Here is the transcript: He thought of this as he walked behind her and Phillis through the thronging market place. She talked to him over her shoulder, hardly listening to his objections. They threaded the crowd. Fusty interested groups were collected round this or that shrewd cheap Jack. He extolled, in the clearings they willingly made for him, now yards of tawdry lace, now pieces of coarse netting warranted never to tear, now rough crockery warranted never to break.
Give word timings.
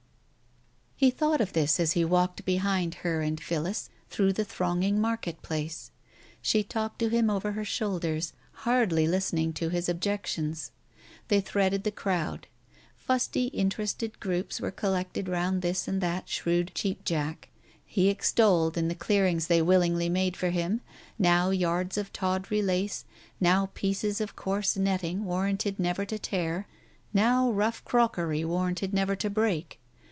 He 1.01 1.09
thought 1.09 1.41
of 1.41 1.53
this 1.53 1.79
as 1.79 1.93
he 1.93 2.05
walked 2.05 2.45
behind 2.45 2.93
her 3.01 3.21
and 3.21 3.41
Phillis 3.41 3.89
through 4.11 4.33
the 4.33 4.45
thronging 4.45 5.01
market 5.01 5.41
place. 5.41 5.89
She 6.43 6.61
talked 6.63 6.99
to 6.99 7.09
him 7.09 7.27
over 7.27 7.53
her 7.53 7.65
shoulder, 7.65 8.19
hardly 8.51 9.07
listening 9.07 9.51
to 9.53 9.69
his 9.69 9.89
objections. 9.89 10.69
They 11.27 11.41
threaded 11.41 11.85
the 11.85 11.91
crowd. 11.91 12.45
Fusty 12.95 13.45
interested 13.47 14.19
groups 14.19 14.61
were 14.61 14.69
collected 14.69 15.27
round 15.27 15.63
this 15.63 15.87
or 15.89 15.97
that 16.01 16.29
shrewd 16.29 16.71
cheap 16.75 17.03
Jack. 17.03 17.49
He 17.83 18.07
extolled, 18.07 18.77
in 18.77 18.87
the 18.87 18.93
clearings 18.93 19.47
they 19.47 19.63
willingly 19.63 20.07
made 20.07 20.37
for 20.37 20.51
him, 20.51 20.81
now 21.17 21.49
yards 21.49 21.97
of 21.97 22.13
tawdry 22.13 22.61
lace, 22.61 23.05
now 23.39 23.71
pieces 23.73 24.21
of 24.21 24.35
coarse 24.35 24.77
netting 24.77 25.25
warranted 25.25 25.79
never 25.79 26.05
to 26.05 26.19
tear, 26.19 26.67
now 27.11 27.49
rough 27.51 27.83
crockery 27.85 28.45
warranted 28.45 28.93
never 28.93 29.15
to 29.15 29.31
break. 29.31 29.79